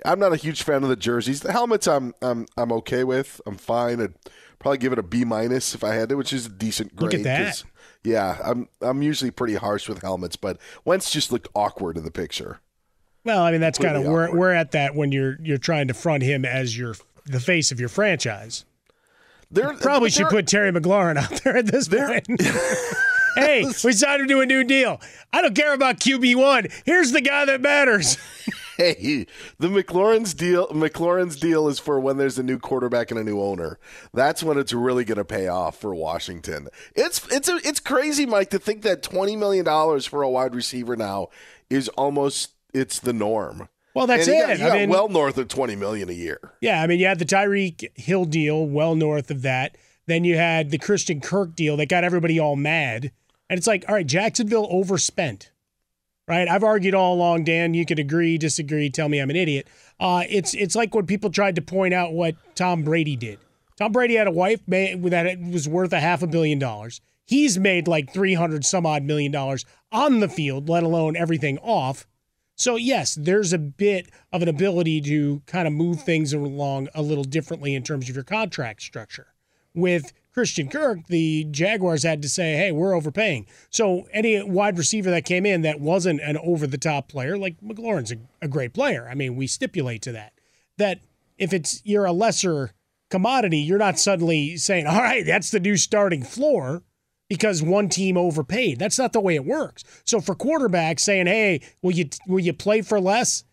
[0.06, 1.42] I'm not a huge fan of the jerseys.
[1.42, 3.42] The helmets I'm I'm I'm okay with.
[3.48, 4.00] I'm fine.
[4.00, 4.14] I'd
[4.60, 7.14] probably give it a B minus if I had to, which is a decent grade.
[7.14, 7.64] Look at that.
[8.04, 12.12] Yeah, I'm I'm usually pretty harsh with helmets, but Wentz just looked awkward in the
[12.12, 12.60] picture.
[13.24, 15.96] Well, I mean that's kind of where we're at that when you're you're trying to
[15.96, 16.94] front him as your
[17.26, 18.66] the face of your franchise.
[19.50, 22.28] There Probably should put Terry McLaurin out there at this point.
[23.46, 25.00] hey, we signed him to a new deal.
[25.34, 26.68] I don't care about QB one.
[26.86, 28.18] Here's the guy that matters.
[28.78, 29.26] Hey,
[29.58, 33.40] the McLaurin's deal McLaurin's deal is for when there's a new quarterback and a new
[33.42, 33.80] owner.
[34.14, 36.68] That's when it's really going to pay off for Washington.
[36.94, 40.54] It's it's a, it's crazy, Mike, to think that twenty million dollars for a wide
[40.54, 41.30] receiver now
[41.70, 43.70] is almost it's the norm.
[43.94, 44.62] Well, that's And he got- it.
[44.62, 46.42] I mean- well north of twenty million a year.
[46.60, 49.78] Yeah, I mean, you had the Tyreek Hill deal well north of that.
[50.06, 53.14] Then you had the Christian Kirk deal that got everybody all mad.
[53.50, 55.52] And it's like, all right, Jacksonville overspent.
[56.28, 56.48] Right?
[56.48, 57.76] I've argued all along, Dan.
[57.76, 59.68] You could agree, disagree, tell me I'm an idiot.
[60.00, 63.38] Uh, it's it's like when people tried to point out what Tom Brady did.
[63.78, 67.00] Tom Brady had a wife that it was worth a half a billion dollars.
[67.26, 72.08] He's made like 300 some odd million dollars on the field, let alone everything off.
[72.58, 77.02] So, yes, there's a bit of an ability to kind of move things along a
[77.02, 79.28] little differently in terms of your contract structure.
[79.74, 83.48] With Christian Kirk, the Jaguars had to say, hey, we're overpaying.
[83.70, 87.62] So, any wide receiver that came in that wasn't an over the top player, like
[87.62, 89.08] McLaurin's a, a great player.
[89.10, 90.34] I mean, we stipulate to that.
[90.78, 91.00] That
[91.38, 92.72] if it's you're a lesser
[93.10, 96.84] commodity, you're not suddenly saying, all right, that's the new starting floor
[97.30, 98.78] because one team overpaid.
[98.78, 99.86] That's not the way it works.
[100.04, 103.46] So for quarterbacks saying, "Hey, will you will you play for less?"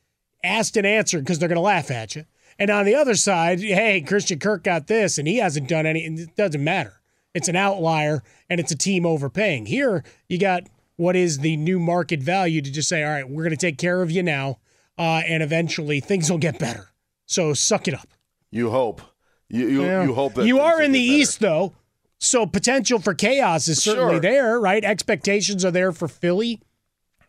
[0.44, 2.24] asked and answered because they're going to laugh at you.
[2.62, 6.04] And on the other side, hey, Christian Kirk got this and he hasn't done any.
[6.04, 7.00] It doesn't matter.
[7.34, 9.66] It's an outlier and it's a team overpaying.
[9.66, 13.42] Here, you got what is the new market value to just say, all right, we're
[13.42, 14.60] going to take care of you now,
[14.96, 16.90] uh, and eventually things will get better.
[17.26, 18.06] So suck it up.
[18.52, 19.02] You hope.
[19.48, 20.04] You you, Yeah.
[20.04, 21.00] you hope that you are in the.
[21.00, 21.72] East though,
[22.20, 24.20] so potential for chaos is certainly Sure.
[24.20, 24.84] there, right?
[24.84, 26.60] Expectations are there for Philly.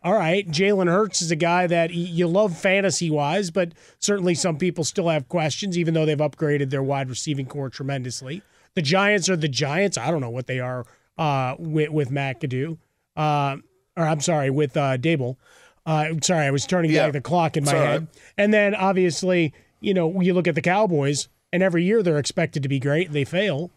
[0.04, 4.58] All right, Jalen Hurts is a guy that you love fantasy wise, but certainly some
[4.58, 8.42] people still have questions, even though they've upgraded their wide receiving corps tremendously.
[8.76, 9.98] The Giants are the Giants.
[9.98, 10.86] I don't know what they are
[11.18, 12.78] uh, with with McAdoo,
[13.16, 13.58] uh,
[13.96, 15.38] or I'm sorry, with uh, Daboll.
[15.86, 17.06] Uh, sorry, I was turning Yeah.
[17.06, 18.08] back the clock in my head.
[18.38, 22.64] And then obviously, you know, you look at the Cowboys, and every year they're expected
[22.64, 23.70] to be great, they fail.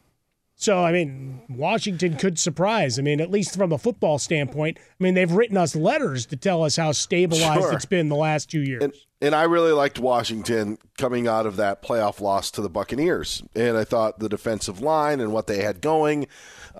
[0.59, 2.99] So, I mean, Washington could surprise.
[2.99, 6.37] I mean, at least from a football standpoint, I mean, they've written us letters to
[6.37, 7.73] tell us how stabilized Sure.
[7.75, 8.83] it's been the last two years.
[8.83, 13.43] And, and I really liked Washington coming out of that playoff loss to the Buccaneers.
[13.55, 16.27] And I thought the defensive line and what they had going,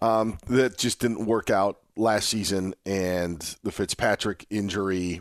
[0.01, 2.75] um, that just didn't work out last season.
[2.87, 5.21] And the Fitzpatrick injury,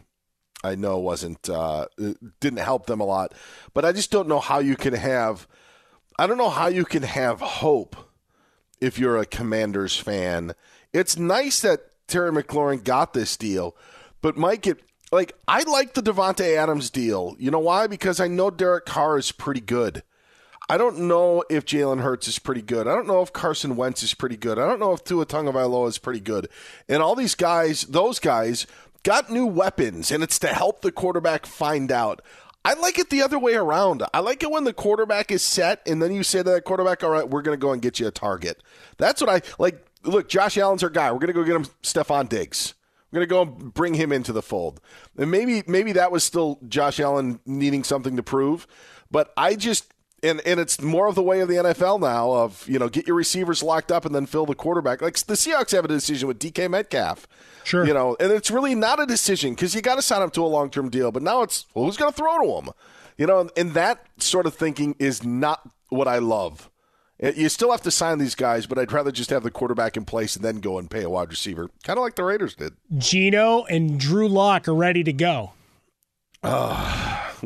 [0.64, 3.34] I know wasn't uh, it didn't help them a lot.
[3.74, 5.46] But I just don't know how you can have.
[6.18, 7.98] I don't know how you can have hope
[8.86, 10.54] if you're a Commanders fan.
[10.94, 13.76] It's nice that Terry McLaurin got this deal,
[14.22, 14.82] but Mike, it
[15.12, 17.36] like I like the Davante Adams deal.
[17.40, 17.88] You know why?
[17.88, 20.04] Because I know Derek Carr is pretty good.
[20.68, 22.88] I don't know if Jalen Hurts is pretty good.
[22.88, 24.58] I don't know if Carson Wentz is pretty good.
[24.58, 26.48] I don't know if Tua Tagovailoa is pretty good.
[26.90, 28.66] And all these guys, those guys,
[29.04, 32.22] got new weapons, and it's to help the quarterback find out.
[32.66, 34.04] I like it the other way around.
[34.14, 37.04] I like it when the quarterback is set, and then you say to that quarterback,
[37.04, 38.62] "All right, we're going to go and get you a target."
[38.98, 39.86] That's what I like.
[40.04, 41.12] Look, Josh Allen's our guy.
[41.12, 42.74] We're going to go get him Stefon Diggs.
[43.12, 44.82] We're going to go and bring him into the fold.
[45.18, 48.68] And maybe maybe that was still Josh Allen needing something to prove,
[49.10, 49.94] but I just
[50.26, 53.08] and and it's more of the way of the NFL now of you know get
[53.08, 55.02] your receivers locked up and then fill the quarterback.
[55.02, 57.28] Like the Seahawks have a decision with DK Metcalf.
[57.64, 57.86] Sure.
[57.86, 60.44] You know, and it's really not a decision because you got to sign up to
[60.44, 61.12] a long term deal.
[61.12, 62.74] But now it's well, who's going to throw to him?
[63.18, 66.70] You know, and, and that sort of thinking is not what I love.
[67.24, 69.96] Uh, You still have to sign these guys, but I'd rather just have the quarterback
[69.96, 72.56] in place and then go and pay a wide receiver, kind of like the Raiders
[72.56, 72.74] did.
[72.98, 75.54] Geno and Drew Lock are ready to go.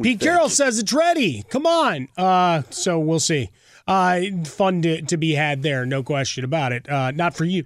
[0.01, 1.43] Pete Carroll says it's ready.
[1.49, 2.07] Come on.
[2.17, 3.49] Uh, so we'll see.
[3.87, 6.87] Uh, fun to, to be had there, no question about it.
[6.87, 7.65] Uh, not for you,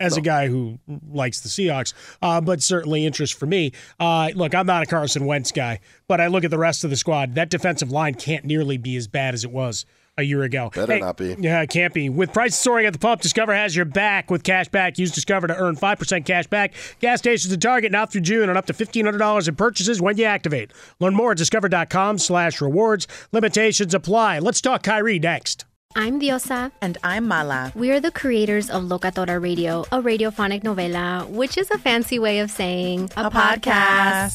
[0.00, 0.78] as a guy who
[1.10, 1.92] likes the Seahawks,
[2.22, 3.72] uh, but certainly interest for me.
[3.98, 6.90] Uh, look, I'm not a Carson Wentz guy, but I look at the rest of
[6.90, 7.34] the squad.
[7.34, 9.86] That defensive line can't nearly be as bad as it was
[10.18, 10.70] a year ago.
[10.74, 11.36] Better not be.
[11.38, 12.08] Yeah, it can't be.
[12.10, 14.98] With prices soaring at the pump, Discover has your back with cash back.
[14.98, 16.74] Use Discover to earn 5% cash back.
[17.00, 20.24] Gas stations and Target now through June and up to $1,500 in purchases when you
[20.24, 20.72] activate.
[21.00, 23.06] Learn more at discover.com slash rewards.
[23.32, 24.40] Limitations apply.
[24.40, 25.64] Let's talk Kyrie next.
[25.96, 26.70] I'm Diosa.
[26.82, 27.72] And I'm Mala.
[27.74, 32.40] We are the creators of Locatora Radio, a radiophonic novela, which is a fancy way
[32.40, 34.34] of saying A podcast.